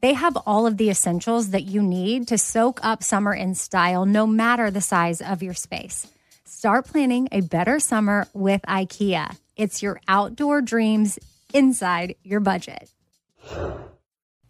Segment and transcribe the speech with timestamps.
[0.00, 4.06] they have all of the essentials that you need to soak up summer in style,
[4.06, 6.06] no matter the size of your space.
[6.44, 9.36] Start planning a better summer with IKEA.
[9.56, 11.18] It's your outdoor dreams
[11.52, 12.90] inside your budget.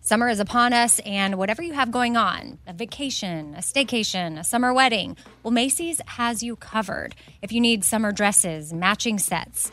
[0.01, 4.45] Summer is upon us, and whatever you have going on a vacation, a staycation, a
[4.45, 7.17] summer wedding well, Macy's has you covered.
[7.43, 9.73] If you need summer dresses, matching sets,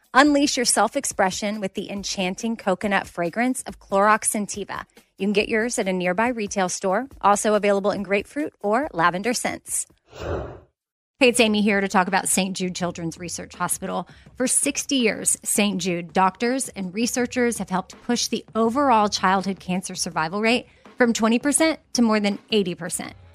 [0.13, 4.85] Unleash your self expression with the enchanting coconut fragrance of Clorox Scentiva.
[5.17, 9.33] You can get yours at a nearby retail store, also available in grapefruit or lavender
[9.33, 9.87] scents.
[11.19, 12.57] Hey, it's Amy here to talk about St.
[12.57, 14.09] Jude Children's Research Hospital.
[14.35, 15.79] For 60 years, St.
[15.79, 20.67] Jude doctors and researchers have helped push the overall childhood cancer survival rate
[20.97, 23.13] from 20% to more than 80%.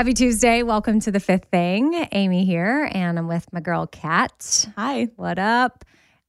[0.00, 0.62] Happy Tuesday.
[0.62, 2.08] Welcome to the fifth thing.
[2.12, 4.66] Amy here, and I'm with my girl Kat.
[4.78, 5.08] Hi.
[5.16, 5.84] What up?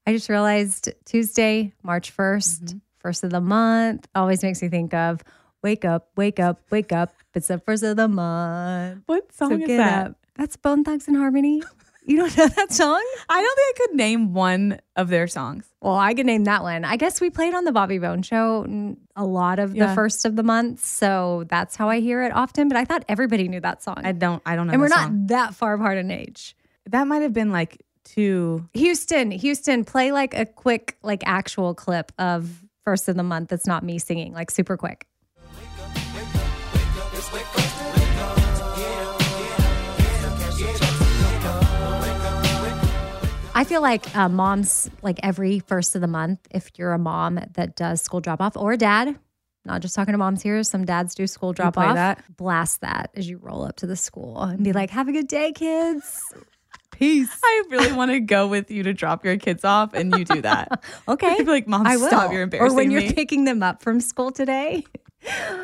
[0.05, 2.77] I just realized Tuesday, March 1st, Mm-hmm.
[2.99, 5.23] first of the month, always makes me think of
[5.63, 7.13] wake up, wake up, wake up.
[7.33, 9.03] It's the first of the month.
[9.05, 10.07] What song So is that?
[10.07, 10.15] up.
[10.35, 11.63] That's Bone Thugs-n-Harmony.
[12.11, 13.01] You don't know that song?
[13.29, 15.65] I don't think I could name one of their songs.
[15.81, 16.83] Well, I could name that one.
[16.83, 20.35] I guess we played on the Bobby Bone show a lot of the first of
[20.35, 22.67] the month, so that's how I hear it often.
[22.67, 24.41] But I thought everybody knew that song, I don't.
[24.45, 24.73] I don't know.
[24.73, 26.55] and we're not that far apart in age.
[26.87, 28.67] That might have been like two.
[28.73, 33.49] Houston, Houston, play like a quick, like actual clip of first of the month.
[33.49, 35.07] That's not me singing, like super quick.
[43.61, 47.39] I feel like uh, moms, like every first of the month, if you're a mom
[47.53, 49.19] that does school drop off or a dad,
[49.65, 51.93] not just talking to moms here, some dads do school drop off.
[51.93, 52.23] that?
[52.35, 55.27] Blast that as you roll up to the school and be like, "Have a good
[55.27, 56.23] day, kids."
[56.91, 57.29] Peace.
[57.43, 60.41] I really want to go with you to drop your kids off, and you do
[60.41, 60.83] that.
[61.07, 61.27] Okay.
[61.27, 62.07] I'd be like, Mom, I will.
[62.07, 62.31] stop!
[62.31, 63.13] You're embarrassing Or when you're me.
[63.13, 64.83] picking them up from school today,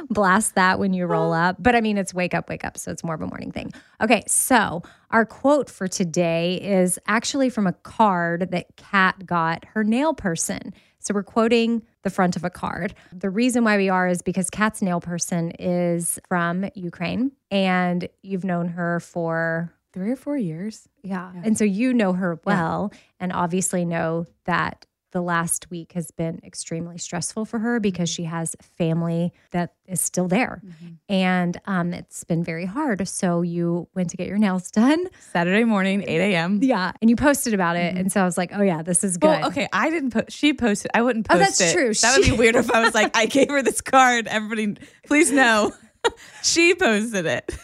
[0.10, 1.38] blast that when you roll oh.
[1.38, 1.58] up.
[1.60, 2.78] But I mean, it's wake up, wake up.
[2.78, 3.72] So it's more of a morning thing.
[4.02, 4.24] Okay.
[4.28, 10.14] So our quote for today is actually from a card that Kat got her nail
[10.14, 10.74] person.
[11.00, 12.94] So we're quoting the front of a card.
[13.14, 18.44] The reason why we are is because Kat's nail person is from Ukraine and you've
[18.44, 20.88] known her for Three or four years.
[21.02, 21.32] yeah.
[21.44, 26.40] And so you know her well and obviously know that the last week has been
[26.44, 28.24] extremely stressful for her because mm-hmm.
[28.24, 30.62] she has family that is still there.
[30.66, 30.88] Mm-hmm.
[31.10, 33.08] And um, it's been very hard.
[33.08, 35.06] So you went to get your nails done.
[35.32, 36.60] Saturday morning, 8 a.m.
[36.62, 36.92] Yeah.
[37.02, 37.92] And you posted about it.
[37.92, 37.98] Mm-hmm.
[37.98, 39.28] And so I was like, oh, yeah, this is good.
[39.28, 40.32] Well, okay, I didn't post.
[40.32, 40.92] She posted.
[40.94, 41.42] I wouldn't post.
[41.42, 41.76] Oh, post that's it.
[41.76, 41.94] true.
[41.94, 44.28] That would be weird if I was like, I gave her this card.
[44.28, 45.74] Everybody, please know.
[46.44, 47.58] she posted it.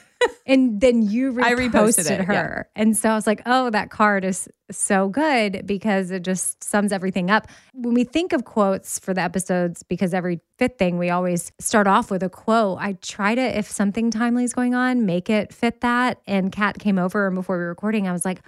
[0.46, 2.70] And then you I reposted, reposted it, her.
[2.76, 6.92] And so I was like, oh, that card is so good because it just sums
[6.92, 7.48] everything up.
[7.74, 11.88] When we think of quotes for the episodes, because every fifth thing we always start
[11.88, 15.54] off with a quote, I try to, if something timely is going on, make it
[15.54, 16.20] fit that.
[16.28, 18.42] And Kat came over and before we were recording, I was like,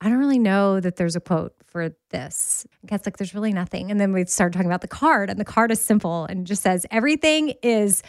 [0.00, 2.66] I don't really know that there's a quote for this.
[2.80, 3.90] And Kat's like, there's really nothing.
[3.90, 6.62] And then we started talking about the card, and the card is simple and just
[6.62, 8.02] says, everything is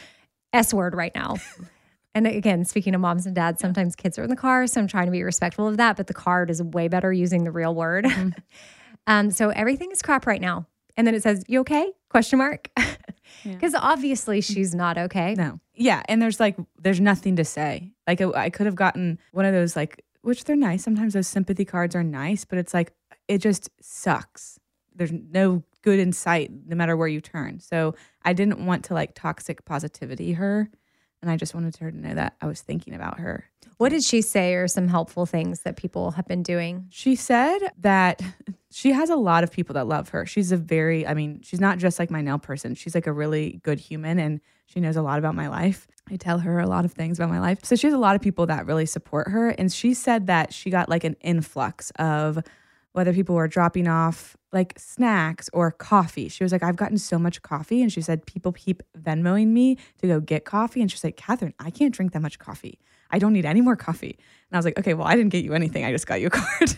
[0.54, 1.36] S word right now.
[2.20, 4.88] And again, speaking of moms and dads, sometimes kids are in the car, so I'm
[4.88, 5.96] trying to be respectful of that.
[5.96, 8.06] But the card is way better using the real word.
[9.08, 10.68] um, so everything is crap right now.
[10.98, 12.70] And then it says, "You okay?" Question mark.
[13.44, 15.34] Because obviously she's not okay.
[15.36, 15.62] No.
[15.74, 16.04] Yeah.
[16.10, 17.94] And there's like, there's nothing to say.
[18.06, 20.84] Like, I, I could have gotten one of those, like, which they're nice.
[20.84, 22.92] Sometimes those sympathy cards are nice, but it's like,
[23.30, 24.60] it just sucks.
[24.94, 27.60] There's no good in sight no matter where you turn.
[27.60, 30.70] So I didn't want to like toxic positivity her.
[31.22, 33.46] And I just wanted her to know that I was thinking about her.
[33.78, 36.88] What did she say are some helpful things that people have been doing?
[36.90, 38.22] She said that
[38.72, 40.26] she has a lot of people that love her.
[40.26, 42.76] She's a very, I mean, she's not just like my nail person.
[42.76, 45.88] She's like a really good human and she knows a lot about my life.
[46.10, 47.60] I tell her a lot of things about my life.
[47.64, 49.50] So she has a lot of people that really support her.
[49.50, 52.40] And she said that she got like an influx of
[52.94, 56.28] whether people were dropping off like snacks or coffee.
[56.28, 57.82] She was like, I've gotten so much coffee.
[57.84, 60.82] And she said, people keep Venmoing me to go get coffee.
[60.82, 62.80] And she's like, Catherine, I can't drink that much coffee.
[63.12, 64.18] I don't need any more coffee.
[64.18, 65.86] And I was like, okay, well, I didn't get you anything.
[65.86, 66.78] I just got you a card.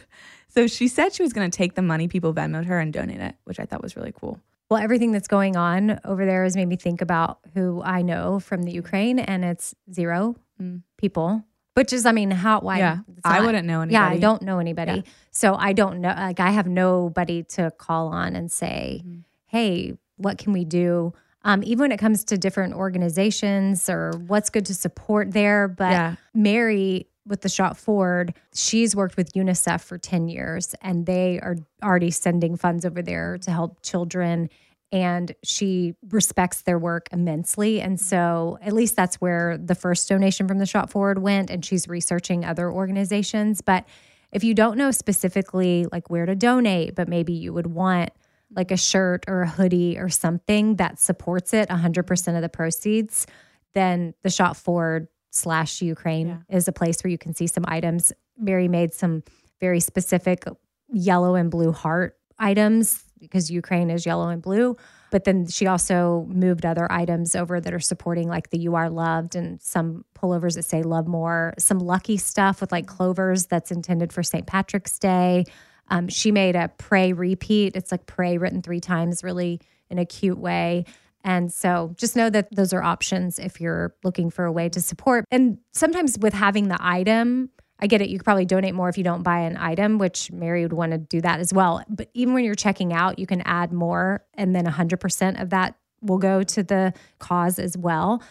[0.50, 3.22] so she said she was going to take the money people Venmoed her and donate
[3.22, 4.40] it, which I thought was really cool.
[4.70, 8.40] Well, everything that's going on over there has made me think about who I know
[8.40, 10.84] from the Ukraine, and it's zero Mm.
[10.98, 11.44] people.
[11.74, 12.60] Which is, I mean, how?
[12.60, 12.80] Why?
[12.80, 13.94] Yeah, I wouldn't know anybody.
[13.94, 15.02] Yeah, I don't know anybody, Yeah.
[15.32, 16.10] so I don't know.
[16.10, 19.20] Like, I have nobody to call on and say, Mm-hmm.
[19.48, 21.14] "Hey, what can we do?"
[21.44, 25.68] Um, even when it comes to different organizations or what's good to support there.
[25.68, 26.16] But Yeah.
[26.36, 31.56] Mary with the Shop Forward, she's worked with UNICEF for 10 years and they are
[31.84, 34.50] already sending funds over there to help children.
[34.92, 37.80] And she respects their work immensely.
[37.80, 41.50] And so, at least that's where the first donation from the Shop Forward went.
[41.50, 43.62] And she's researching other organizations.
[43.62, 43.86] But
[44.32, 48.12] if you don't know specifically like where to donate, but maybe you would want
[48.54, 53.28] like a shirt or a hoodie or something that supports it 100% of the proceeds,
[53.74, 58.12] then the Shop Forward slash Ukraine is a place where you can see some items.
[58.38, 59.24] Mary made some
[59.60, 60.46] very specific
[60.92, 64.76] yellow and blue heart items because Ukraine is yellow and blue.
[65.12, 68.90] But then she also moved other items over that are supporting like the You Are
[68.90, 73.72] Loved and some pullovers that say Love More, some lucky stuff with like clovers that's
[73.72, 74.48] intended for St.
[74.48, 75.46] Patrick's Day.
[75.90, 77.76] Um, she made a pray repeat.
[77.76, 80.86] It's like pray written three times, really in a cute way.
[81.24, 84.82] And so just know that those are options if you're looking for a way to
[84.82, 85.26] support.
[85.30, 87.50] And sometimes with having the item,
[87.82, 88.10] I get it.
[88.10, 90.92] You could probably donate more if you don't buy an item, which Mary would want
[90.92, 91.84] to do that as well.
[91.90, 95.76] But even when you're checking out, you can add more, and then 100% of that
[96.02, 98.22] will go to the cause as well.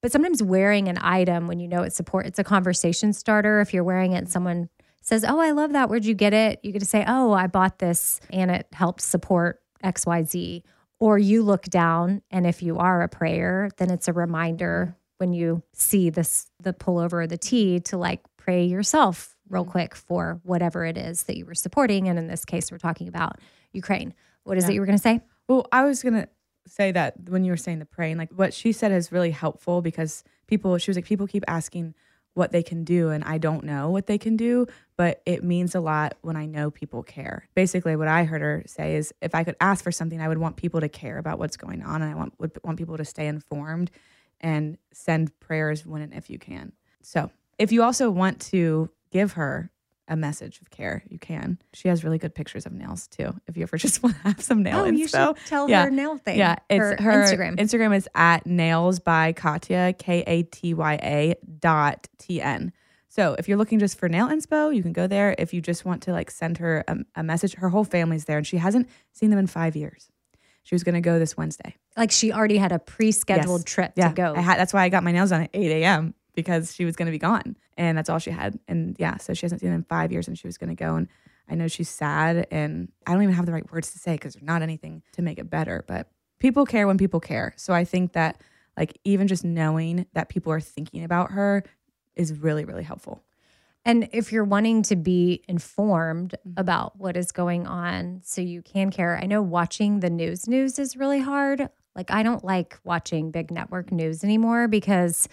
[0.00, 3.60] But sometimes wearing an item when you know it's support, it's a conversation starter.
[3.60, 4.68] If you're wearing it and someone
[5.02, 5.90] says, Oh, I love that.
[5.90, 6.60] Where'd you get it?
[6.62, 10.62] You get to say, Oh, I bought this and it helps support XYZ.
[10.98, 15.32] Or you look down, and if you are a prayer, then it's a reminder when
[15.32, 19.70] you see this the pullover or the tee to like pray yourself real mm.
[19.70, 22.08] quick for whatever it is that you were supporting.
[22.08, 23.38] And in this case, we're talking about
[23.72, 24.14] Ukraine.
[24.44, 25.20] What is it you were going to say?
[25.50, 26.28] Well, I was gonna
[26.68, 29.82] say that when you were saying the praying, like what she said is really helpful
[29.82, 31.94] because people, she was like, people keep asking
[32.34, 35.74] what they can do, and I don't know what they can do, but it means
[35.74, 37.48] a lot when I know people care.
[37.56, 40.38] Basically, what I heard her say is, if I could ask for something, I would
[40.38, 43.04] want people to care about what's going on, and I want would want people to
[43.04, 43.90] stay informed
[44.40, 46.72] and send prayers when and if you can.
[47.02, 49.70] So, if you also want to give her
[50.08, 51.58] a message of care, you can.
[51.72, 53.32] She has really good pictures of nails too.
[53.46, 55.36] If you ever just want to have some nail Oh, you inspo.
[55.36, 55.84] should tell Yeah.
[55.84, 56.36] her nail thing.
[56.38, 57.56] Yeah, it's her, her, Instagram.
[57.58, 62.72] Instagram is at nails by Katya K A T Y A dot T N.
[63.08, 65.34] So if you're looking just for nail inspo, you can go there.
[65.38, 68.38] If you just want to like send her a, a message, her whole family's there,
[68.38, 70.08] and she hasn't seen them in five years.
[70.62, 71.74] She was going to go this Wednesday.
[71.96, 73.72] like she already had a pre-scheduled Yes.
[73.72, 74.34] trip Yeah, to go.
[74.36, 76.14] I had, that's why I got my nails done at 8 a.m.
[76.40, 78.58] because she was going to be gone, and that's all she had.
[78.68, 80.74] And yeah, so she hasn't seen him in five years, and she was going to
[80.74, 80.96] go.
[80.96, 81.08] And
[81.48, 84.34] I know she's sad, and I don't even have the right words to say because
[84.34, 85.84] there's not anything to make it better.
[85.86, 87.52] But people care when people care.
[87.56, 88.40] So I think that
[88.76, 91.64] like even just knowing that people are thinking about her
[92.16, 93.22] is really really helpful.
[93.84, 96.60] And if you're wanting to be informed Mm-hmm.
[96.60, 100.78] about what is going on so you can care, I know watching the news news
[100.78, 101.68] is really hard.
[101.96, 105.28] Like I don't like watching big network news anymore because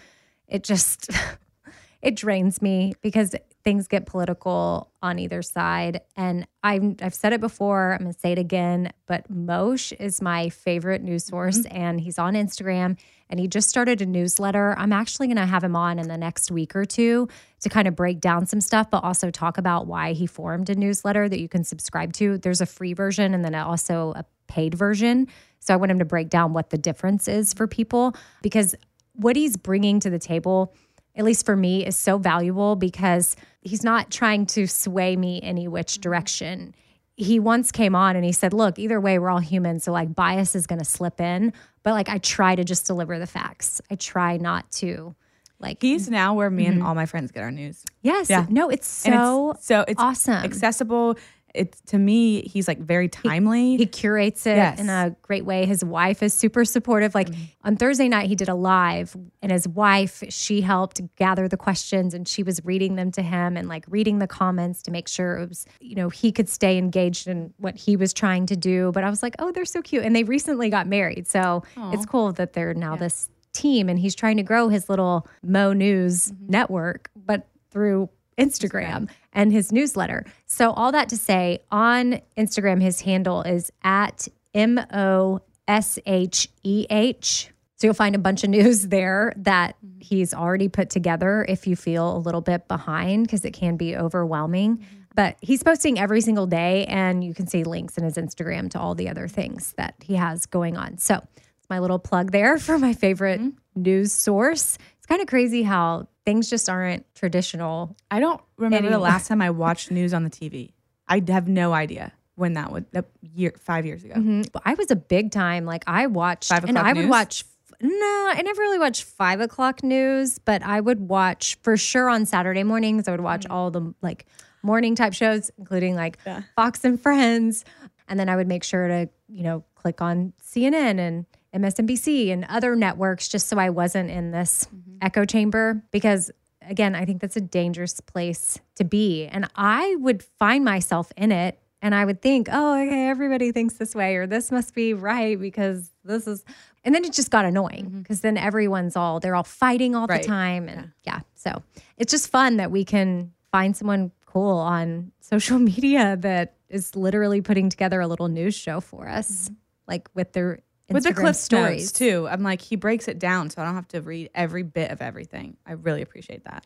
[0.47, 1.09] it just
[2.01, 5.99] it drains me because things get political on either side.
[6.15, 10.49] And I'm I've said it before, I'm gonna say it again, but Mosheh is my
[10.49, 11.35] favorite news mm-hmm.
[11.35, 12.97] source and he's on Instagram
[13.29, 14.73] and he just started a newsletter.
[14.77, 17.27] I'm actually gonna have him on in the next week or two
[17.59, 20.75] to kind of break down some stuff, but also talk about why he formed a
[20.75, 22.37] newsletter that you can subscribe to.
[22.37, 25.27] There's a free version and then also a paid version.
[25.59, 28.75] So I want him to break down what the difference is for people because
[29.17, 30.73] what he's bringing to the table
[31.17, 35.67] at least for me, is so valuable because he's not trying to sway me any
[35.67, 36.01] which mm-hmm.
[36.01, 36.75] direction.
[37.15, 39.79] He once came on and he said, Look, either way, we're all human.
[39.79, 41.51] So, like, bias is going to slip in.
[41.81, 43.81] But, like, I try to just deliver the facts.
[43.89, 45.15] I try not to,
[45.59, 46.85] like, He's now where me and mm-hmm.
[46.85, 47.83] all my friends get our news.
[48.03, 48.29] yes.
[48.29, 48.45] Yeah.
[48.49, 50.45] No, it's so it's, so it's awesome.
[50.45, 51.17] accessible.
[51.53, 53.77] It's to me, he's like very timely.
[53.77, 54.79] He curates it Yes.
[54.79, 55.65] in a great way.
[55.65, 57.15] His wife is super supportive.
[57.15, 57.43] Like mm-hmm.
[57.63, 62.13] on Thursday night, he did a live, and his wife, she helped gather the questions
[62.13, 65.37] and she was reading them to him and like reading the comments to make sure
[65.37, 68.91] it was, you know, he could stay engaged in what he was trying to do.
[68.93, 70.03] But I was like, oh, they're so cute.
[70.03, 71.27] And they recently got married.
[71.27, 75.27] So it's cool that they're now this team and he's trying to grow his little
[75.43, 76.51] Mo News mm-hmm.
[76.51, 80.25] network, but through Instagram and his newsletter.
[80.45, 86.49] So, all that to say, on Instagram, his handle is at M O S H
[86.63, 87.49] E H.
[87.75, 89.99] So, you'll find a bunch of news there that mm-hmm.
[89.99, 93.95] he's already put together if you feel a little bit behind because it can be
[93.95, 94.77] overwhelming.
[94.77, 94.95] Mm-hmm.
[95.15, 98.79] But he's posting every single day, and you can see links in his Instagram to
[98.79, 100.99] all the other things that he has going on.
[100.99, 103.81] So, it's my little plug there for my favorite mm-hmm.
[103.81, 104.77] news source.
[105.07, 109.49] Kind of crazy how things just aren't traditional I don't remember the last time I
[109.49, 110.71] watched news on the TV.
[111.07, 114.15] I have no idea when that would that year five years ago.
[114.15, 114.51] Mhm.
[114.51, 115.65] But I was a big time.
[115.65, 117.45] Like I watched, Five and I would watch.
[117.79, 122.25] No, I never really watched five o'clock news, but I would watch for sure on
[122.25, 123.07] Saturday mornings.
[123.07, 124.25] I would watch all the like
[124.63, 126.17] morning type shows, including like
[126.55, 127.63] Fox and Friends,
[128.07, 132.45] and then I would make sure to you know click on CNN and MSNBC and
[132.45, 134.97] other networks just so I wasn't in this mm-hmm.
[135.01, 139.25] echo chamber because again, I think that's a dangerous place to be.
[139.25, 143.75] And I would find myself in it and I would think, oh, okay, everybody thinks
[143.75, 146.43] this way or this must be right because this is.
[146.83, 147.99] And then it just got annoying mm-hmm.
[147.99, 150.21] because then everyone's all, they're all fighting all Right.
[150.21, 150.67] the time.
[150.67, 151.21] And yeah.
[151.35, 151.61] So
[151.97, 157.41] it's just fun that we can find someone cool on social media that is literally
[157.41, 159.53] putting together a little news show for us, mm-hmm.
[159.87, 162.27] like with their With the Instagram clip stories stories too.
[162.29, 165.01] I'm like he breaks it down so I don't have to read every bit of
[165.01, 165.57] everything.
[165.65, 166.65] I really appreciate that.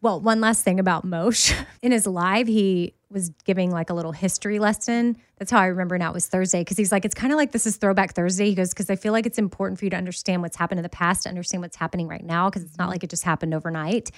[0.00, 1.64] Well, one last thing about Mosheh.
[1.82, 5.16] In his live, he was giving like a little history lesson.
[5.38, 7.52] That's how I remember now it was Thursday because he's like, it's kind of like
[7.52, 8.46] this is Throwback Thursday.
[8.46, 10.82] He goes, because I feel like it's important for you to understand what's happened in
[10.82, 12.92] the past, to understand what's happening right now, because it's not mm-hmm.
[12.92, 14.10] like it just happened overnight.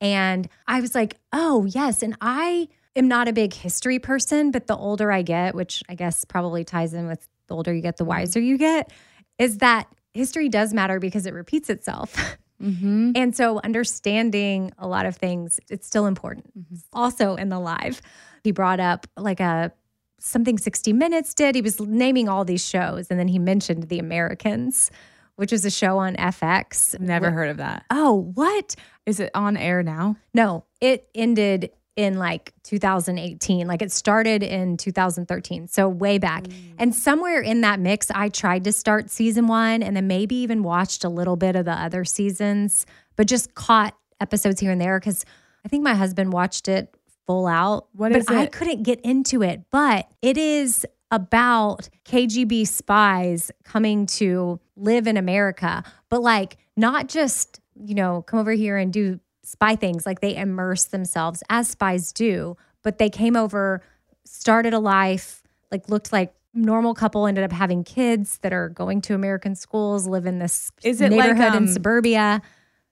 [0.00, 2.02] And I was like, oh, yes.
[2.02, 5.96] And I am not a big history person, but the older I get, which I
[5.96, 8.92] guess probably ties in with the older you get, the wiser you get,
[9.38, 12.36] is that history does matter because it repeats itself.
[12.62, 13.12] Mm-hmm.
[13.16, 16.46] And so understanding a lot of things, it's still important.
[16.58, 16.76] Mm-hmm.
[16.92, 18.00] Also in the live,
[18.42, 19.72] he brought up like a
[20.20, 21.54] something 60 Minutes did.
[21.54, 24.90] He was naming all these shows and then he mentioned The Americans,
[25.36, 26.98] which is a show on FX.
[26.98, 27.84] Never heard of that.
[27.90, 28.76] Oh, what?
[29.04, 30.16] Is it on air now?
[30.32, 33.66] No, it ended in like 2018.
[33.66, 35.68] Like it started in 2013.
[35.68, 36.44] So way back.
[36.44, 36.74] Mm.
[36.78, 40.62] And somewhere in that mix, I tried to start season one and then maybe even
[40.62, 42.86] watched a little bit of the other seasons,
[43.16, 45.24] but just caught episodes here and there because
[45.64, 46.94] I think my husband watched it
[47.26, 47.88] full out.
[47.92, 49.62] What but I couldn't get into it.
[49.70, 57.60] But it is about KGB spies coming to live in America, but like not just,
[57.76, 60.06] you know, come over here and do spy things.
[60.06, 63.82] Like they immerse themselves as spies do, but they came over,
[64.24, 69.00] started a life, like looked like normal couple ended up having kids that are going
[69.02, 72.42] to American schools, live in this Is it like, neighborhood in um, suburbia.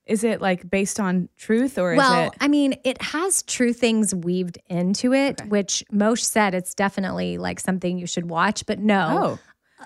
[0.05, 3.71] Is it like based on truth or Well, is it I mean, it has true
[3.71, 8.79] things weaved into it, which Mosheh said it's definitely like something you should watch, but
[8.79, 9.39] no, Oh,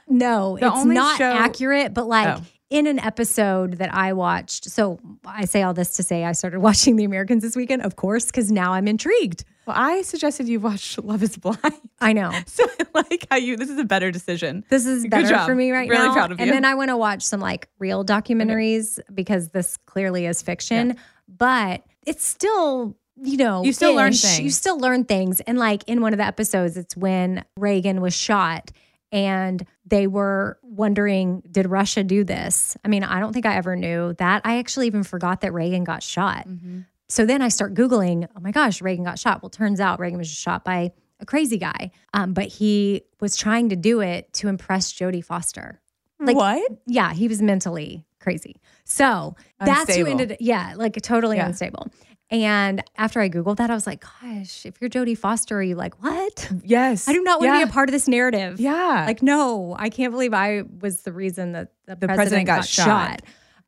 [0.07, 1.93] no, The it's not show- accurate.
[1.93, 2.41] But like Oh.
[2.69, 6.59] In an episode that I watched, so I say all this to say I started
[6.69, 9.45] watching The Americans this weekend, of course, because now I'm intrigued.
[9.65, 11.59] well, I suggested you watch Love is Blind.
[12.01, 12.31] I know.
[12.47, 14.65] So I like how you this is a better decision.
[14.69, 15.47] This is Good better job.
[15.47, 16.13] for me right Really now.
[16.13, 16.43] proud of you.
[16.45, 20.97] and then I want to watch some like real documentaries because this clearly is fiction,
[21.27, 24.39] but it's still, you know, You still learn things.
[24.39, 25.39] You still learn things.
[25.41, 28.71] And like in one of the episodes, it's when Reagan was shot
[29.11, 32.75] and they were wondering, did Russia do this?
[32.83, 34.41] I mean, I don't think I ever knew that.
[34.43, 36.47] I actually even forgot that Reagan got shot.
[36.47, 36.81] Mm-hmm.
[37.09, 39.41] So then I start Googling, oh my gosh, Reagan got shot.
[39.41, 41.91] Well, turns out Reagan was shot by a crazy guy.
[42.13, 45.81] Um, but he was trying to do it to impress Jodie Foster.
[46.19, 46.69] Like, what?
[46.85, 48.57] Yeah, he was mentally crazy.
[48.83, 51.47] So that's who ended, yeah, like totally Yeah.
[51.47, 51.87] unstable.
[52.29, 55.75] And after I Googled that, I was like, gosh, if you're Jodie Foster, are you
[55.75, 56.51] like, what?
[56.63, 57.07] Yes.
[57.07, 57.59] I do not want yeah.
[57.59, 58.59] to be a part of this narrative.
[58.59, 59.05] Yeah.
[59.07, 62.55] Like, no, I can't believe I was the reason that the, The president, president got
[62.57, 62.85] got, shot.
[62.85, 63.21] shot.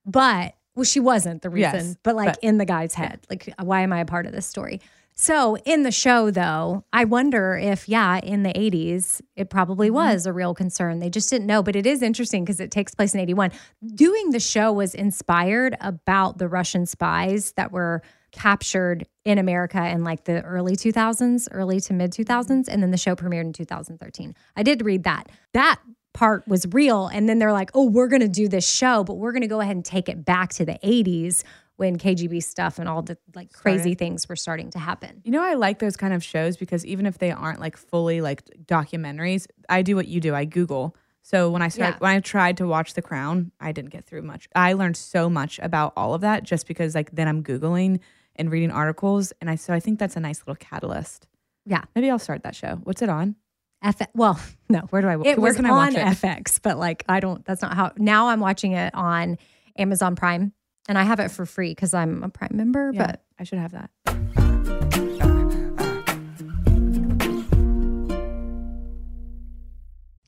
[0.05, 3.21] But Well, she wasn't the reason, Yes, but like but- in the guy's head.
[3.29, 4.81] Like, why am I a part of this story?
[5.21, 9.95] So, in the show, though, I wonder if, yeah, in the 80s, it probably mm-hmm.
[9.95, 10.99] was a real concern.
[10.99, 11.61] They just didn't know.
[11.61, 13.51] But it is interesting because it takes place in 81.
[13.95, 20.03] Doing the show was inspired about the Russian spies that were captured in America in
[20.03, 22.67] like the early 2000s, early to mid 2000s.
[22.67, 24.35] And then the show premiered in 2013.
[24.55, 25.29] I did read that.
[25.53, 25.79] That
[26.13, 27.07] part was real.
[27.07, 29.47] And then they're like, oh, we're going to do this show, but we're going to
[29.47, 31.43] go ahead and take it back to the 80s
[31.77, 33.97] when KGB stuff and all the like crazy Started.
[33.99, 35.21] things were starting to happen.
[35.23, 38.19] You know, I like those kind of shows because even if they aren't like fully
[38.21, 40.35] like documentaries, I do what you do.
[40.35, 40.95] I Google.
[41.21, 41.99] So when I started, Yeah.
[41.99, 44.49] when I tried to watch The Crown, I didn't get through much.
[44.55, 47.99] I learned so much about all of that just because like then I'm Googling
[48.39, 49.31] and reading articles.
[49.41, 51.27] And I, so I think that's a nice little catalyst.
[51.65, 51.83] Yeah.
[51.95, 52.79] Maybe I'll start that show.
[52.83, 53.35] What's it on?
[53.83, 55.99] F- well, no, Where do I, it where can I watch it?
[55.99, 59.37] FX, but like I don't, that's not how, now I'm watching it on
[59.77, 60.53] Amazon Prime
[60.87, 63.59] and I have it for free because I'm a Prime member, Yeah, but I should
[63.59, 63.89] have that.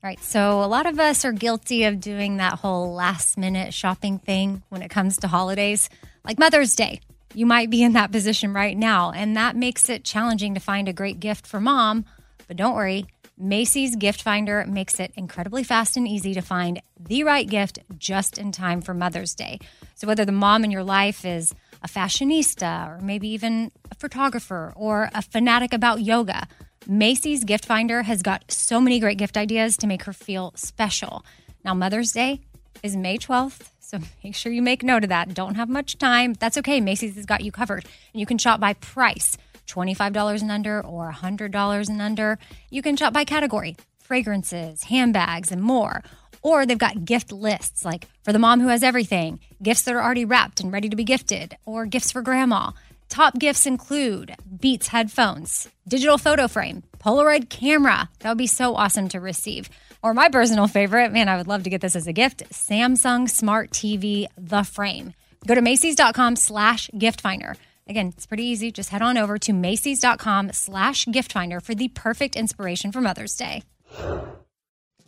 [0.04, 0.20] All right.
[0.24, 4.64] So a lot of us are guilty of doing that whole last minute shopping thing
[4.70, 5.90] when it comes to holidays,
[6.26, 7.02] like Mother's Day.
[7.34, 10.88] You might be in that position right now, and that makes it challenging to find
[10.88, 12.06] a great gift for mom.
[12.48, 13.06] But don't worry,
[13.38, 18.38] Macy's Gift Finder makes it incredibly fast and easy to find the right gift just
[18.38, 19.60] in time for Mother's Day.
[19.96, 24.74] So whether the mom in your life is a fashionista or maybe even a photographer
[24.76, 26.48] or a fanatic about yoga,
[26.86, 31.26] Macy's Gift Finder has got so many great gift ideas to make her feel special.
[31.64, 32.42] Now, Mother's Day
[32.84, 35.34] is May 12th, so make sure you make note of that.
[35.34, 36.34] Don't have much time.
[36.36, 36.80] That's okay.
[36.80, 37.84] Macy's has got you covered.
[38.14, 39.36] And you can shop by price
[39.68, 42.40] $25 and under or $100 and under.
[42.70, 46.04] You can shop by category fragrances, handbags, and more.
[46.42, 50.02] Or they've got gift lists like for the mom who has everything, gifts that are
[50.02, 52.72] already wrapped and ready to be gifted, or gifts for grandma.
[53.10, 58.10] Top gifts include Beats headphones, digital photo frame, Polaroid camera.
[58.20, 59.70] That would be so awesome to receive.
[60.04, 63.30] Or my personal favorite, man, I would love to get this as a gift Samsung
[63.30, 65.14] Smart TV, the frame.
[65.46, 67.56] Go to Macy's.com slash gift finder.
[67.88, 68.72] Again, it's pretty easy.
[68.72, 73.36] Just head on over to Macy's.com slash gift finder for the perfect inspiration for Mother's
[73.36, 73.64] Day.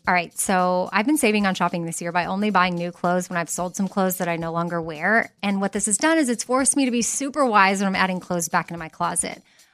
[0.06, 3.30] All right, so I've been saving on shopping this year by only buying new clothes
[3.30, 5.32] when I've sold some clothes that I no longer wear.
[5.42, 7.96] And what this has done is it's forced me to be super wise when I'm
[7.96, 9.42] adding clothes back into my closet.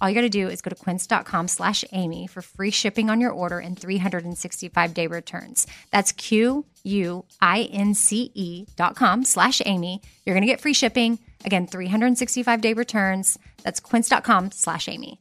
[0.00, 3.20] All you got to do is go to quince.com slash Amy for free shipping on
[3.20, 5.66] your order and 365 day returns.
[5.90, 10.02] That's Q U I N C E dot com slash Amy.
[10.24, 11.18] You're going to get free shipping.
[11.44, 13.38] Again, 365 day returns.
[13.62, 15.20] That's quince.com slash Amy.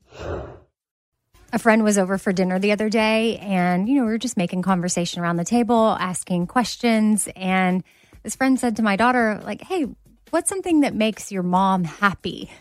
[1.54, 4.36] A friend was over for dinner the other day, and you know, we were just
[4.36, 7.30] making conversation around the table, asking questions.
[7.36, 7.82] And
[8.24, 9.86] this friend said to my daughter, like, hey,
[10.32, 12.52] what's something that makes your mom happy?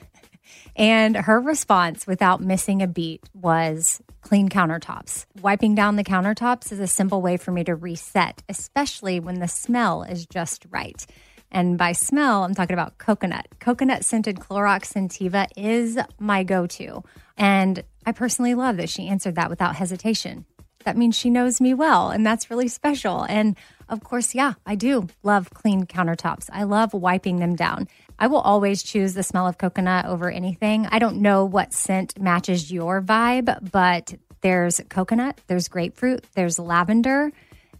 [0.77, 5.27] And her response, without missing a beat, was clean countertops.
[5.41, 9.49] Wiping down the countertops is a simple way for me to reset, especially when the
[9.49, 11.07] smell is just right.
[11.53, 13.47] And by smell, I'm talking about coconut.
[13.61, 17.05] Coconut scented Clorox Scentiva is my go to.
[17.37, 20.47] And I personally love that she answered that without hesitation.
[20.85, 23.23] That means she knows me well, and that's really special.
[23.29, 23.57] And
[23.89, 26.49] of course, yeah, I do love clean countertops.
[26.53, 27.89] I love wiping them down.
[28.19, 30.87] I will always choose the smell of coconut over anything.
[30.87, 37.33] I don't know what scent matches your vibe, but there's coconut, there's grapefruit, there's lavender.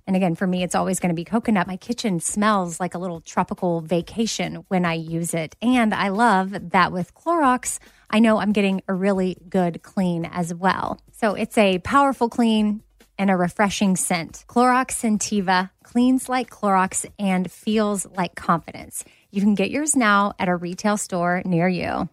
[0.07, 1.67] And again, for me, it's always going to be coconut.
[1.67, 5.57] My kitchen smells like a little tropical vacation when I use it.
[5.63, 7.79] And I love that with Clorox,
[8.11, 11.01] I know I'm getting a really good clean as well.
[11.13, 12.83] So it's a powerful clean
[13.19, 14.45] and a refreshing scent.
[14.49, 19.05] Clorox Scentiva cleans like Clorox and feels like confidence.
[19.31, 22.09] You can get yours now at a retail store near you.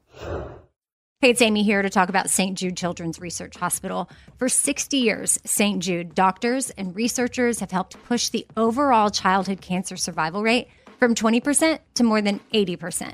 [1.22, 2.58] Hey, it's Amy here to talk about St.
[2.58, 4.10] Jude Children's Research Hospital.
[4.38, 5.80] For 60 years, St.
[5.82, 10.68] Jude doctors and researchers have helped push the overall childhood cancer survival rate
[11.00, 13.14] from 20% to more than 80%.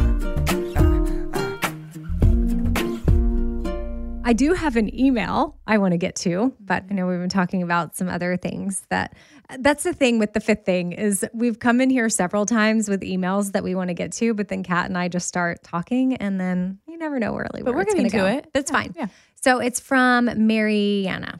[4.23, 6.95] I do have an email I want to get to, but I mm-hmm.
[6.95, 9.15] know we've been talking about some other things that
[9.59, 13.01] that's the thing with the fifth thing is we've come in here several times with
[13.01, 16.15] emails that we want to get to, but then Kat and I just start talking
[16.15, 18.25] and then you never know really But where we're going to go.
[18.27, 18.47] it.
[18.53, 18.93] That's Yeah, fine.
[18.95, 19.07] yeah.
[19.35, 21.39] So it's from Mariana.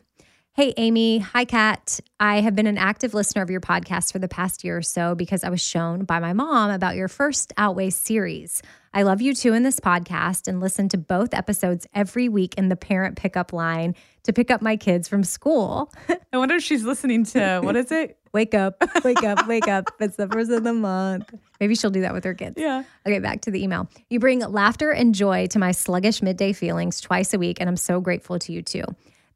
[0.53, 1.19] Hey, Amy.
[1.19, 1.99] Hi, Kat.
[2.19, 5.15] I have been an active listener of your podcast for the past year or so
[5.15, 8.61] because I was shown by my mom about your first Outweigh series.
[8.93, 12.67] I love you too in this podcast and listen to both episodes every week in
[12.67, 15.93] the parent pickup line to pick up my kids from school.
[16.33, 18.17] I wonder if she's listening to what is it?
[18.33, 19.85] wake up, wake up, wake up.
[20.01, 21.33] It's the first of the month.
[21.59, 22.55] Maybe she'll do that with her kids.
[22.57, 22.83] Yeah.
[23.05, 23.89] Okay, back to the email.
[24.09, 27.77] You bring laughter and joy to my sluggish midday feelings twice a week, and I'm
[27.77, 28.83] so grateful to you too.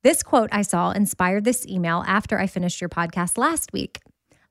[0.03, 4.01] This quote I saw inspired this email after I finished your podcast last week.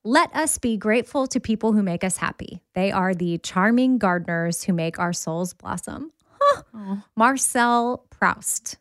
[0.07, 2.61] Let us be grateful to people who make us happy.
[2.75, 6.12] They are the charming gardeners who make our souls blossom.
[6.38, 6.97] Huh.
[7.17, 8.77] Marcel Proust.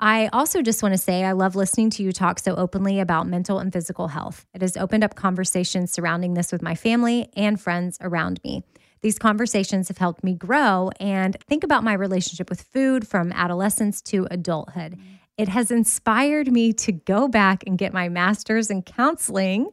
[0.00, 3.26] I also just want to say I love listening to you talk so openly about
[3.26, 4.46] mental and physical health.
[4.54, 8.64] It has opened up conversations surrounding this with my family and friends around me.
[9.02, 14.00] These conversations have helped me grow and think about my relationship with food from adolescence
[14.02, 14.92] to adulthood.
[14.92, 15.00] Mm.
[15.36, 19.68] It has inspired me to go back and get my master's in counseling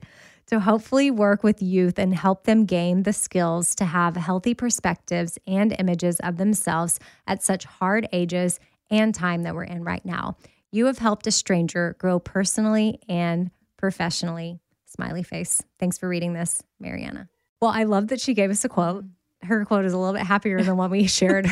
[0.51, 5.39] to hopefully work with youth and help them gain the skills to have healthy perspectives
[5.47, 8.59] and images of themselves at such hard ages
[8.89, 10.35] and time that we're in right now.
[10.69, 14.59] You have helped a stranger grow personally and professionally.
[14.85, 15.63] Smiley face.
[15.79, 17.29] Thanks for reading this, Mariana.
[17.61, 19.05] Well, I love that she gave us a quote.
[19.43, 21.49] Her quote is a little bit happier than what we shared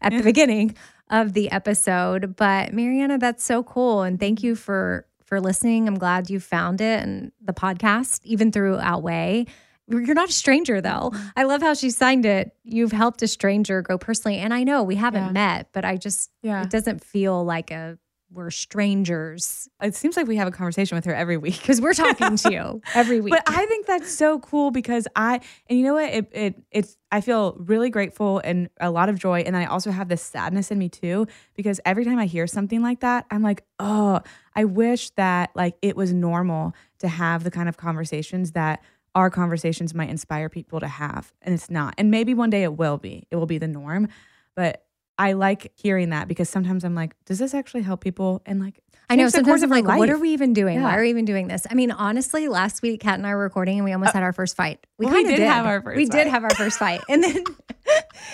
[0.00, 0.74] at the beginning
[1.08, 2.34] of the episode.
[2.34, 4.02] But Mariana, that's so cool.
[4.02, 5.88] And thank you for for listening.
[5.88, 9.46] I'm glad you found it and the podcast, even through Outweigh.
[9.88, 11.10] You're not a stranger though.
[11.10, 11.26] Mm-hmm.
[11.38, 12.54] I love how she signed it.
[12.64, 14.36] You've helped a stranger grow personally.
[14.36, 15.32] And I know we haven't Yeah.
[15.32, 16.62] met, but I just Yeah.
[16.64, 17.96] it doesn't feel like a
[18.32, 19.68] we're strangers.
[19.82, 21.60] It seems like we have a conversation with her every week.
[21.60, 23.32] because we're talking to you every week.
[23.32, 26.10] But I think that's so cool because I and you know what?
[26.12, 29.40] It it it's I feel really grateful and a lot of joy.
[29.40, 32.82] And I also have this sadness in me too because every time I hear something
[32.82, 34.20] like that I'm like oh
[34.54, 38.82] I wish that like it was normal to have the kind of conversations that
[39.14, 41.32] our conversations might inspire people to have.
[41.42, 41.94] And it's not.
[41.98, 43.26] And maybe one day it will be.
[43.30, 44.08] It will be the norm.
[44.54, 44.86] But
[45.22, 48.80] I like hearing that because sometimes I'm like does this actually help people and like
[49.08, 50.82] I know sometimes course I'm like, their what are we even doing?
[50.82, 51.66] Why are we even doing this?
[51.70, 54.22] I mean, honestly, last week Kat and I were recording and we almost uh, had
[54.24, 54.84] our first fight.
[54.98, 56.26] Well, we kinda did have our first We did fight.
[56.28, 57.44] have our first fight, and then and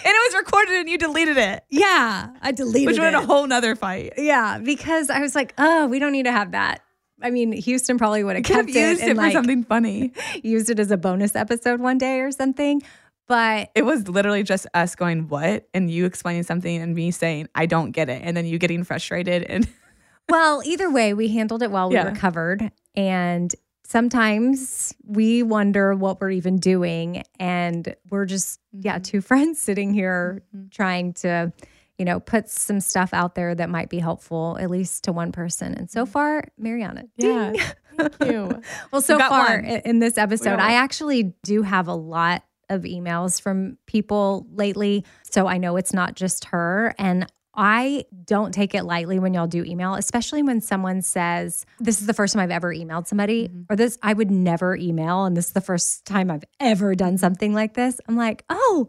[0.05, 2.87] it was recorded and you deleted it yeah, I deleted it.
[2.87, 6.25] which went a whole nother fight yeah, because I was like, oh, we don't need
[6.25, 6.81] to have that.
[7.21, 10.13] I mean, Houston probably would have kept it used and it for like something funny.
[10.43, 12.83] used it as a bonus episode one day or something.
[13.29, 15.69] But It was literally just us going, What?
[15.75, 18.23] And you explaining something and me saying, I don't get it.
[18.25, 19.45] And then you getting frustrated.
[19.45, 19.69] And
[20.31, 21.89] Well, either way, we handled it well.
[21.89, 22.05] We Yeah.
[22.05, 22.71] recovered.
[22.95, 27.23] And sometimes we wonder what we're even doing.
[27.39, 29.03] And we're just, yeah, mm-hmm.
[29.03, 30.69] two friends sitting here mm-hmm.
[30.71, 31.53] trying to,
[31.99, 35.33] you know, put some stuff out there that might be helpful, at least to one
[35.33, 35.75] person.
[35.75, 36.13] And so mm-hmm.
[36.13, 37.05] far, Mariana.
[37.17, 37.53] Yeah.
[37.53, 37.63] ding.
[37.97, 38.63] thank you.
[38.93, 39.65] Well, so far one.
[39.65, 45.05] in this episode, I actually do have a lot of emails from people lately.
[45.23, 46.95] So I know it's not just her.
[46.99, 47.27] And
[47.61, 52.07] I don't take it lightly when y'all do email, especially when someone says, This is
[52.07, 53.63] the first time I've ever emailed somebody, Mm-hmm.
[53.73, 55.25] or this I would never email.
[55.25, 58.01] And this is the first time I've ever done something like this.
[58.07, 58.89] I'm like, Oh,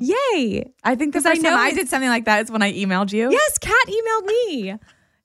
[0.00, 0.72] yay.
[0.82, 2.72] I think the 'Cause I first time I did something like that is when I
[2.72, 3.30] emailed you.
[3.30, 4.74] Yes, Kat emailed me.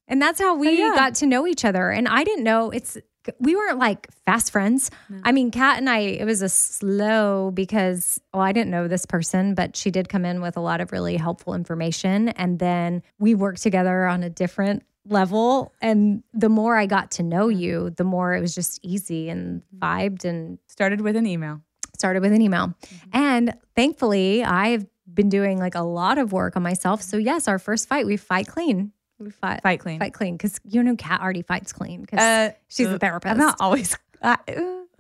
[0.08, 0.92] And that's how we Oh, yeah.
[0.96, 1.90] got to know each other.
[1.90, 2.98] And I didn't know it's
[3.40, 4.92] we weren't like fast friends.
[5.24, 9.06] I mean, Kat and I, it was a slow because well, I didn't know this
[9.06, 12.30] person, but she did come in with a lot of really helpful information.
[12.30, 15.74] And then we worked together on a different level.
[15.82, 19.62] And the more I got to know you, the more it was just easy and
[19.62, 19.84] mm-hmm.
[19.84, 21.62] vibed and Started with an email.
[21.98, 22.68] started with an email.
[22.68, 23.10] Mm-hmm.
[23.14, 27.02] And thankfully, I've been doing like a lot of work on myself.
[27.02, 27.10] Mm-hmm.
[27.10, 28.92] So yes, our first fight, we fight clean.
[29.24, 30.00] We fight Fight clean.
[30.00, 33.32] fight clean because you know Kat already fights clean because Uh, she's uh, a therapist.
[33.32, 33.98] I'm not always.
[34.24, 34.38] Uh,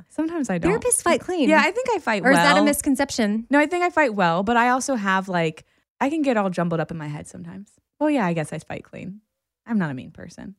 [0.10, 0.72] Sometimes I don't.
[0.84, 1.48] Therapists fight clean.
[1.48, 2.34] Yeah, I think I fight or well.
[2.34, 3.48] is that a misconception?
[3.50, 5.64] No, I think I fight well, but I also have like
[6.02, 7.70] I can get all jumbled up in my head sometimes.
[8.02, 9.22] Well, yeah, I guess I fight clean.
[9.66, 10.56] I'm not a mean person.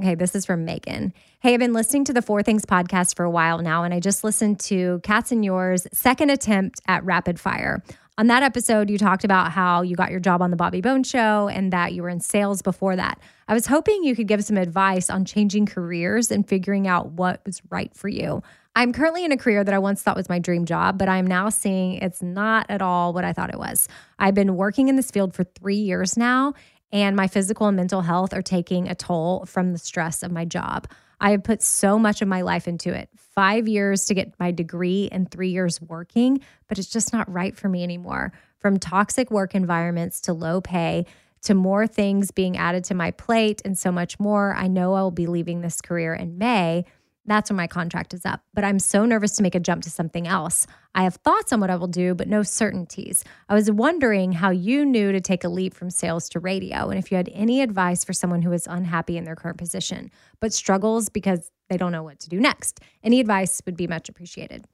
[0.00, 1.12] Okay, this is from Megan.
[1.40, 4.00] Hey, I've been listening to the Four Things podcast for a while now, and I
[4.00, 7.82] just listened to Kat's and Yours' second attempt at rapid fire.
[8.16, 11.08] On that episode, you talked about how you got your job on the Bobby Bones
[11.08, 13.18] show and that you were in sales before that.
[13.48, 17.40] I was hoping you could give some advice on changing careers and figuring out what
[17.44, 18.40] was right for you.
[18.76, 21.26] I'm currently in a career that I once thought was my dream job, but I'm
[21.26, 23.88] now seeing it's not at all what I thought it was.
[24.20, 26.54] I've been working in this field for three years now,
[26.92, 30.44] and my physical and mental health are taking a toll from the stress of my
[30.44, 30.86] job.
[31.20, 34.50] I have put so much of my life into it five years to get my
[34.50, 38.32] degree and three years working, but it's just not right for me anymore.
[38.58, 41.06] From toxic work environments to low pay
[41.42, 45.02] to more things being added to my plate and so much more, I know I
[45.02, 46.86] will be leaving this career in May
[47.26, 48.42] that's when my contract is up.
[48.52, 50.66] But I'm so nervous to make a jump to something else.
[50.94, 53.24] I have thoughts on what I will do, but no certainties.
[53.48, 56.98] I was wondering how you knew to take a leap from sales to radio and
[56.98, 60.10] if you had any advice for someone who is unhappy in their current position,
[60.40, 62.80] but struggles because they don't know what to do next.
[63.02, 64.66] Any advice would be much appreciated.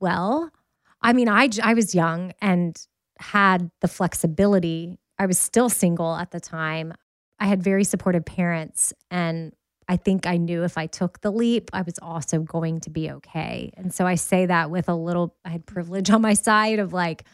[0.00, 0.50] Well,
[1.02, 2.76] I mean, I, I was young and
[3.18, 4.98] had the flexibility.
[5.18, 6.94] I was still single at the time.
[7.38, 9.52] I had very supportive parents and
[9.88, 13.10] I think I knew if I took the leap, I was also going to be
[13.10, 13.72] okay.
[13.76, 16.92] And so I say that with a little, I had privilege on my side of
[16.92, 17.24] like,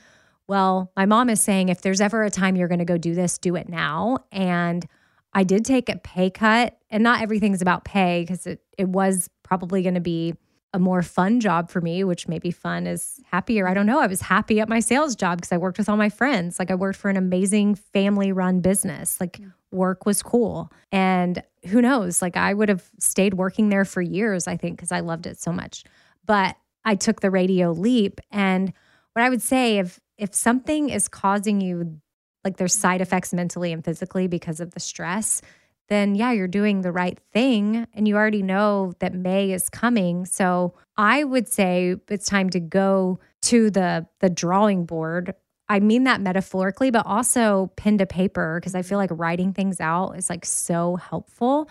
[0.47, 3.15] well, my mom is saying if there's ever a time you're going to go do
[3.15, 4.19] this, do it now.
[4.33, 4.87] And
[5.33, 9.29] I did take a pay cut, and not everything's about pay because it, it was
[9.43, 10.35] probably going to be
[10.75, 13.67] a more fun job for me, which maybe fun is happier.
[13.67, 14.01] I don't know.
[14.01, 16.59] I was happy at my sales job because I worked with all my friends.
[16.59, 19.19] Like I worked for an amazing family run business.
[19.21, 19.53] Like mm.
[19.71, 20.71] work was cool.
[20.93, 22.21] And who knows?
[22.21, 25.41] Like I would have stayed working there for years, I think, because I loved it
[25.41, 25.85] so much.
[26.27, 28.21] But I took the radio leap.
[28.31, 28.73] And
[29.15, 32.01] what I would say if if something is causing you
[32.45, 35.43] like there's side effects mentally and physically because of the stress,
[35.89, 40.27] then yeah, you're doing the right thing and you already know that May is coming.
[40.27, 45.35] So I would say it's time to go to the the drawing board.
[45.69, 49.81] I mean that metaphorically, but also pen to paper because I feel like writing things
[49.81, 51.69] out is like so helpful.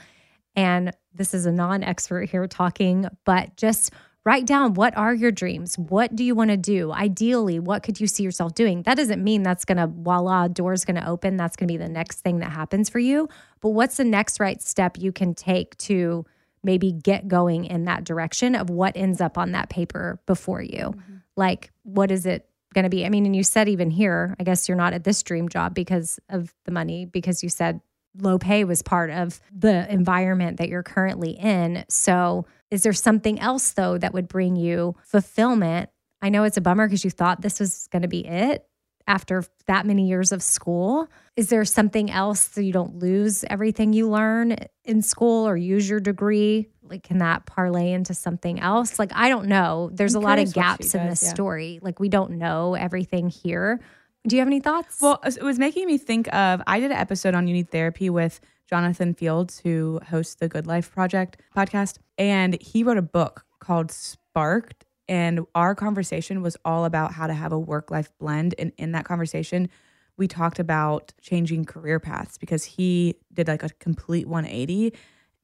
[0.55, 3.91] And this is a non-expert here talking, but just
[4.27, 5.77] write down what are your dreams?
[5.77, 6.91] What do you want to do?
[6.91, 8.81] Ideally, what could you see yourself doing?
[8.81, 11.37] That doesn't mean that's going to, voila, door's going to open.
[11.37, 13.29] That's going to be the next thing that happens for you.
[13.61, 16.25] But what's the next right step you can take to
[16.61, 20.91] maybe get going in that direction of what ends up on that paper before you?
[20.93, 21.15] Mm-hmm.
[21.37, 23.05] Like, what is it going to be?
[23.05, 25.73] I mean, and you said even here, I guess you're not at this dream job
[25.73, 27.79] because of the money, because you said
[28.19, 31.85] low pay was part of the environment that you're currently in.
[31.87, 35.89] So, is there something else though that would bring you fulfillment?
[36.21, 38.67] I know it's a bummer because you thought this was going to be it
[39.07, 41.07] after that many years of school.
[41.35, 45.89] Is there something else so you don't lose everything you learn in school or use
[45.89, 46.67] your degree?
[46.83, 48.99] Like, can that parlay into something else?
[48.99, 49.89] Like, I don't know.
[49.93, 51.29] There's I'm a lot of gaps in this yeah.
[51.29, 51.79] story.
[51.81, 53.79] Like, we don't know everything here.
[54.27, 55.01] Do you have any thoughts?
[55.01, 58.09] Well, it was making me think of I did an episode on You Need Therapy
[58.09, 61.97] with Jonathan Fields, who hosts the Good Life Project podcast.
[62.17, 64.85] And he wrote a book called Sparked.
[65.07, 68.53] And our conversation was all about how to have a work life blend.
[68.59, 69.69] And in that conversation,
[70.17, 74.93] we talked about changing career paths because he did like a complete 180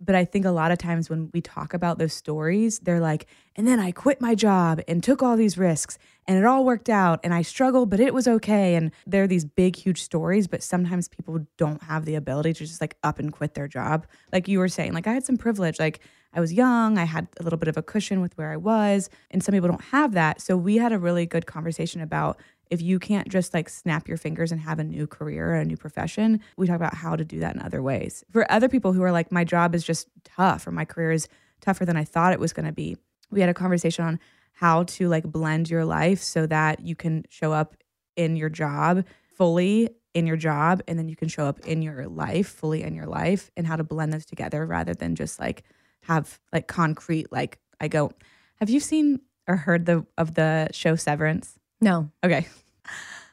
[0.03, 3.27] but I think a lot of times when we talk about those stories, they're like,
[3.55, 6.89] and then I quit my job and took all these risks and it all worked
[6.89, 8.75] out and I struggled, but it was okay.
[8.75, 12.65] And there are these big, huge stories, but sometimes people don't have the ability to
[12.65, 14.07] just like up and quit their job.
[14.31, 15.99] Like you were saying, like I had some privilege, like
[16.33, 19.09] I was young, I had a little bit of a cushion with where I was,
[19.29, 20.41] and some people don't have that.
[20.41, 22.39] So we had a really good conversation about
[22.73, 25.65] if you can't just like snap your fingers and have a new career or a
[25.65, 28.23] new profession, we talk about how to do that in other ways.
[28.31, 31.27] For other people who are like, my job is just tough or my career is
[31.61, 32.97] tougher than I thought it was going to be,
[33.29, 34.19] we had a conversation on
[34.53, 37.75] how to like blend your life so that you can show up
[38.15, 39.05] in your job
[39.35, 42.95] fully in your job and then you can show up in your life fully in
[42.95, 45.63] your life and how to blend those together rather than just like
[46.01, 48.11] have like concrete like I go
[48.57, 51.57] have you seen or heard the of the show Severance?
[51.81, 52.09] No.
[52.23, 52.47] Okay.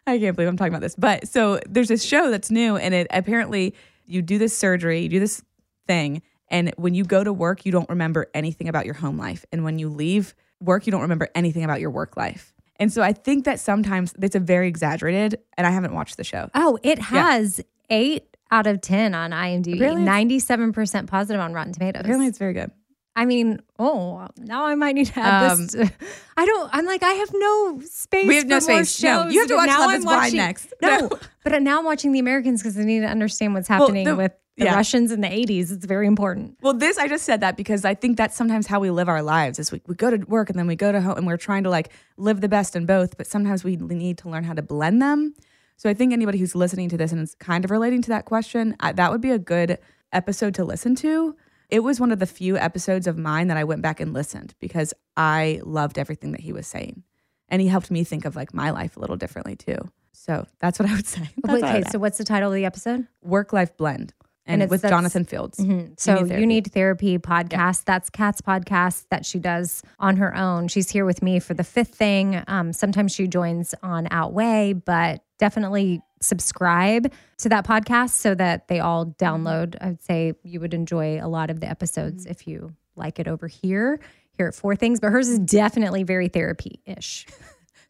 [0.07, 0.97] I can't believe I'm talking about this.
[0.97, 3.75] But so there's this show that's new, and it apparently
[4.07, 5.43] you do this surgery, you do this
[5.87, 9.45] thing, and when you go to work, you don't remember anything about your home life.
[9.53, 12.53] And when you leave work, you don't remember anything about your work life.
[12.77, 16.25] And so I think that sometimes it's a very exaggerated, and I haven't watched the
[16.25, 16.51] show.
[16.55, 17.65] Oh, it has yeah.
[17.97, 22.01] eight out of 10 on IMDb, 97% positive on Rotten Tomatoes.
[22.01, 22.71] Apparently, it's very good.
[23.17, 25.73] I mean, oh, now I might need to add Um, this.
[25.73, 25.91] To,
[26.37, 26.71] I don't.
[26.73, 28.27] I'm like, I have no space.
[28.29, 29.03] We have no space.
[29.03, 30.73] No, you have to watch now Love is Blind next.
[30.81, 31.11] No, No.
[31.45, 34.33] but now I'm watching The Americans because I need to understand what's happening the- with
[34.57, 34.75] the yeah.
[34.75, 35.73] Russians in the 80s.
[35.73, 36.57] It's very important.
[36.61, 39.23] Well, this I just said that because I think that's sometimes how we live our
[39.23, 39.59] lives.
[39.59, 41.63] Is we, we go to work and then we go to home and we're trying
[41.65, 44.63] to like live the best in both, but sometimes we need to learn how to
[44.63, 45.35] blend them.
[45.77, 48.27] So I think anybody who's listening to this and is kind of relating to that
[48.27, 49.79] question, I, that would be a good
[50.13, 51.35] episode to listen to.
[51.71, 54.55] It was one of the few episodes of mine that I went back and listened
[54.61, 57.03] because I loved everything that he was saying,
[57.49, 59.79] and he helped me think of like my life a little differently too.
[60.13, 61.29] So that's what I would say.
[61.43, 63.07] That's okay, so what's the title of the episode?
[63.23, 64.13] work life blend
[64.47, 65.59] and, And it's- with Jonathan Fields.
[65.59, 66.35] So Need Therapy.
[66.41, 67.85] you need therapy podcast.
[67.85, 70.69] That's Kat's podcast that she does on her own.
[70.69, 72.43] She's here with me for the fifth thing.
[72.49, 78.81] Um, sometimes she joins on Outway, but definitely subscribe to that podcast so that they
[78.81, 79.77] all download.
[79.81, 82.31] I would say you would enjoy a lot of the episodes mm-hmm.
[82.31, 84.01] if you like it over here.
[84.33, 87.27] Here at Four Things, but hers is definitely very therapy ish.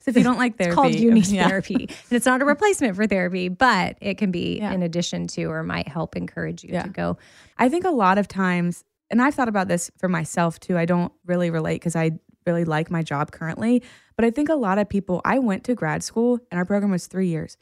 [0.01, 1.47] So if you don't like therapy, It's called You Need yeah.
[1.47, 1.75] Therapy.
[1.75, 4.73] And it's not a replacement for therapy, but it can be Yeah.
[4.73, 6.85] in addition to or might help encourage you Yeah.
[6.85, 7.19] to go.
[7.59, 10.79] I think a lot of times, and I've thought about this for myself too.
[10.79, 12.12] I don't really relate because I
[12.47, 13.83] really like my job currently,
[14.16, 15.21] but I think a lot of people.
[15.25, 17.59] I went to grad school, and our program was three years,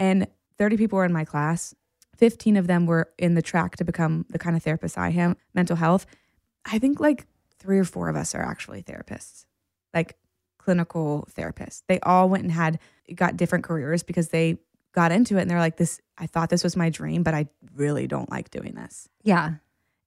[0.00, 0.26] and
[0.58, 1.74] thirty people were in my class.
[2.16, 5.36] Fifteen of them were in the track to become the kind of therapist I am,
[5.54, 6.06] mental health.
[6.64, 7.26] I think like
[7.58, 9.44] three or four of us are actually therapists,
[9.94, 10.16] like
[10.58, 11.82] clinical therapists.
[11.88, 12.78] They all went and had
[13.14, 14.58] got different careers because they
[14.92, 17.46] got into it and they're like this I thought this was my dream, but I
[17.74, 19.08] really don't like doing this.
[19.22, 19.54] Yeah.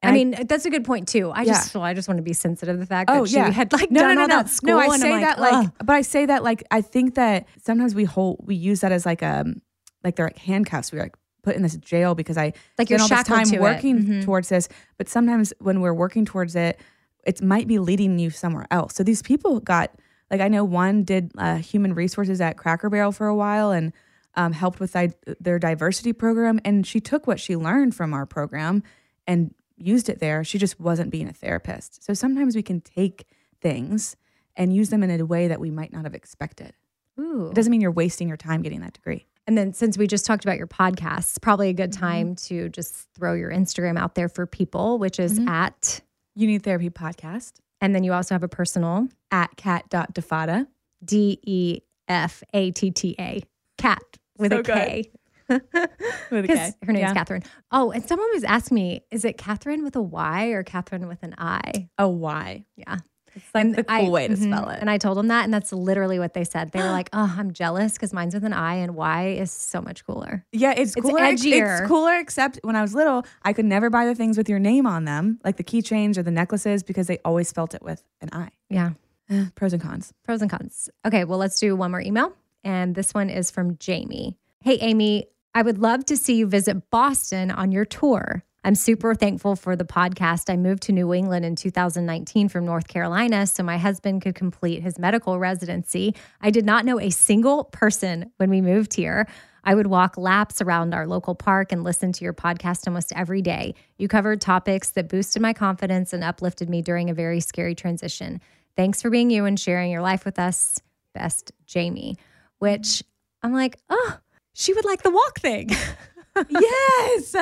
[0.04, 1.32] I I- mean, that's a good point too.
[1.32, 1.54] I Yeah.
[1.54, 3.50] just, well, I just want to be sensitive to the fact that Oh she yeah,
[3.50, 4.36] had like no, done no, no, all no.
[4.38, 4.72] that school.
[4.72, 5.74] No, I say I'm that like, like, ugh.
[5.80, 9.06] but I say that like I think that sometimes we hold we use that as
[9.06, 9.62] like um
[10.04, 10.92] like they're like handcuffs.
[10.92, 13.60] We are like put in this jail because I Like you're all this time to
[13.60, 14.24] working Mhm.
[14.24, 14.70] towards this.
[14.98, 16.80] But sometimes when we're working towards it,
[17.26, 18.96] it might be leading you somewhere else.
[18.96, 19.92] So these people got
[20.32, 23.94] like I know one did uh, human resources at Cracker Barrel for a while and
[24.36, 28.26] um, helped with di- their diversity program, and she took what she learned from our
[28.26, 28.82] program
[29.28, 30.44] and used it there.
[30.44, 32.04] She just wasn't being a therapist.
[32.04, 33.26] So sometimes we can take
[33.62, 34.16] things
[34.56, 36.74] and use them in a way that we might not have expected.
[37.20, 37.50] Ooh.
[37.50, 39.28] It doesn't mean you're wasting your time getting that degree.
[39.48, 42.00] And then since we just talked about your podcast, it's probably a good Mm-hmm.
[42.06, 45.50] time to just throw your Instagram out there for people, which is Mm-hmm.
[45.50, 46.02] at,
[46.36, 50.68] You Need Therapy podcast and then you also have a personal at Kat.Defatta.
[51.04, 53.44] D E F A T T A,
[53.78, 54.02] cat
[54.38, 55.12] with So a K.
[55.50, 57.14] With a Because her name's Yeah.
[57.14, 57.44] Catherine.
[57.72, 61.22] Oh, and someone was asking me, is it Catherine with a Y or Catherine with
[61.24, 61.90] an I?
[61.98, 62.64] A Y.
[62.78, 63.00] Yeah.
[63.36, 64.44] It's like the cool way to mhm.
[64.44, 64.80] spell it.
[64.80, 66.72] And I told them that, and that's literally what they said.
[66.72, 69.82] They were like, "Oh, I'm jealous because mine's with an I, and Y is so
[69.82, 71.20] much cooler." Yeah, it's, It's cooler.
[71.24, 71.80] ex- edgier.
[71.80, 74.60] It's cooler, except when I was little, I could never buy the things with your
[74.60, 78.04] name on them, like the keychains or the necklaces, because they always spelt it with
[78.22, 78.50] an I.
[78.70, 78.92] Yeah,
[79.30, 80.14] Eh, pros and cons.
[80.24, 80.90] pros and cons.
[81.06, 84.38] Okay, well, let's do one more email, and this one is from Jamie.
[84.62, 88.44] Hey, Amy, I would love to see you visit Boston on your tour.
[88.66, 90.50] I'm super thankful for the podcast.
[90.50, 94.82] I moved to New England in 2019 from North Carolina so my husband could complete
[94.82, 96.16] his medical residency.
[96.40, 99.28] I did not know a single person when we moved here.
[99.66, 103.42] I would walk laps around our local park and listen to your podcast almost every
[103.42, 103.76] day.
[103.98, 108.40] You covered topics that boosted my confidence and uplifted me during a very scary transition.
[108.78, 110.80] Thanks for being you and sharing your life with us.
[111.14, 112.18] Best, Jamie.
[112.60, 113.04] Which
[113.42, 114.20] I'm like, oh,
[114.54, 115.70] she would like the walk thing.
[116.50, 117.36] yes.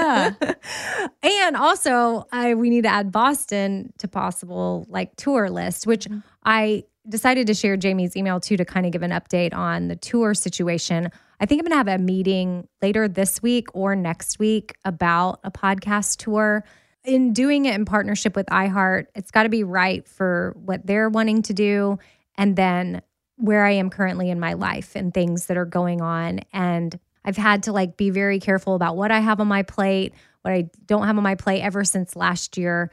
[1.24, 6.20] And also, I we need to add Boston to possible like tour list, which mm-hmm.
[6.44, 9.96] I decided to share Jamie's email too to kind of give an update on the
[9.96, 11.10] tour situation.
[11.40, 15.40] I think I'm going to have a meeting later this week or next week about
[15.44, 16.64] a podcast tour.
[17.04, 21.10] In doing it in partnership with iHeart, it's got to be right for what they're
[21.10, 21.98] wanting to do
[22.38, 23.02] and then
[23.38, 26.42] where I am currently in my life and things that are going on.
[26.54, 30.14] And I've had to like be very careful about what I have on my plate,
[30.42, 32.92] what I don't have on my plate ever since last year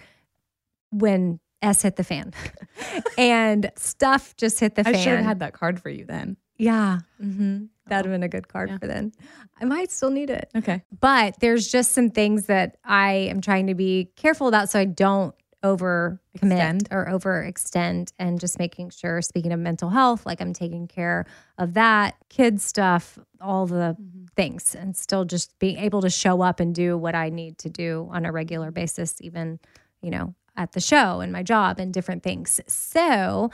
[0.91, 2.33] when S hit the fan
[3.19, 4.95] and stuff just hit the I fan.
[4.95, 6.37] I should have had that card for you then.
[6.57, 7.01] yeah.
[7.21, 8.77] hmm That'd have been a good card Yeah.
[8.77, 9.13] for then.
[9.59, 10.51] I might still need it.
[10.55, 10.83] Okay.
[11.01, 14.85] But there's just some things that I am trying to be careful about so I
[14.85, 16.89] don't over commit Extend.
[16.91, 21.27] or overextend and just making sure speaking of mental health like I'm taking care
[21.59, 24.27] of that kids stuff all the mm-hmm.
[24.37, 27.71] things and still just being able to show up and do what I need to
[27.71, 29.59] do on a regular basis even
[30.01, 33.51] you know at the show and my job and different things so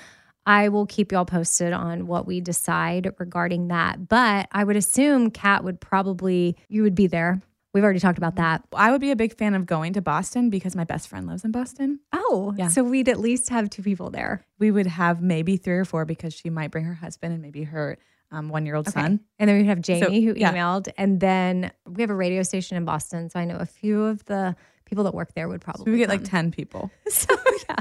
[0.46, 4.08] I will keep y'all posted on what we decide regarding that.
[4.08, 7.40] But I would assume Kat would probably, you would be there.
[7.74, 8.62] We've already talked about that.
[8.72, 11.44] I would be a big fan of going to Boston because my best friend lives
[11.44, 11.98] in Boston.
[12.12, 12.68] Oh, Yeah.
[12.68, 14.46] so we'd at least have two people there.
[14.60, 17.64] We would have maybe three or four because she might bring her husband and maybe
[17.64, 17.98] her
[18.30, 19.20] um, one year old son.
[19.40, 20.52] And then we have Jamie who yeah.
[20.52, 20.88] emailed.
[20.96, 23.28] And then we have a radio station in Boston.
[23.28, 24.54] So I know a few of the
[24.84, 26.92] people that work there would probably So we get like 10 people.
[27.08, 27.34] so
[27.68, 27.76] yeah.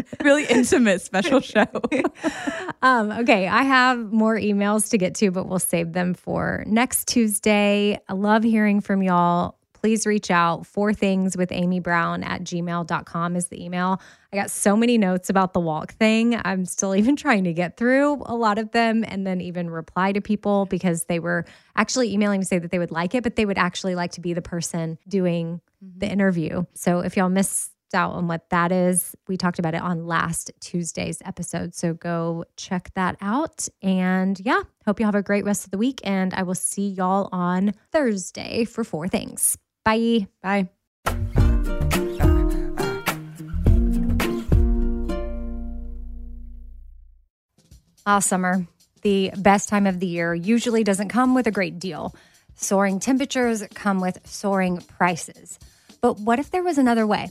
[0.22, 1.66] really intimate special show.
[2.82, 7.08] Um, okay, I have more emails to get to, but we'll save them for next
[7.08, 7.98] Tuesday.
[8.08, 9.58] I love hearing from y'all.
[9.82, 10.64] Please reach out.
[10.64, 14.00] Four things with Amy Brown at gmail.com is the email.
[14.32, 16.40] I got so many notes about the walk thing.
[16.44, 20.12] I'm still even trying to get through a lot of them and then even reply
[20.12, 23.34] to people because they were actually emailing to say that they would like it, but
[23.34, 26.64] they would actually like to be the person doing the interview.
[26.74, 30.50] So if y'all missed out on what that is, we talked about it on last
[30.60, 31.74] Tuesday's episode.
[31.74, 33.68] So go check that out.
[33.82, 36.00] And yeah, hope you have a great rest of the week.
[36.04, 39.58] And I will see y'all on Thursday for four things.
[39.84, 40.26] Bye.
[40.42, 40.68] Bye.
[48.04, 48.66] Ah, summer,
[49.02, 52.14] the best time of the year, usually doesn't come with a great deal.
[52.56, 55.58] Soaring temperatures come with soaring prices.
[56.00, 57.30] But what if there was another way?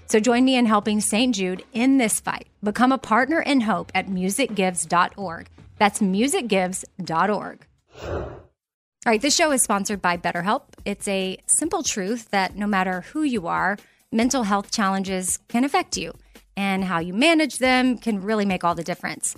[0.11, 1.33] So join me in helping St.
[1.33, 2.49] Jude in this fight.
[2.61, 5.47] Become a partner in hope at musicgives.org.
[5.77, 7.67] That's musicgives.org.
[8.03, 8.41] All
[9.05, 10.63] right, this show is sponsored by BetterHelp.
[10.83, 13.77] It's a simple truth that no matter who you are,
[14.11, 16.13] mental health challenges can affect you,
[16.57, 19.37] and how you manage them can really make all the difference.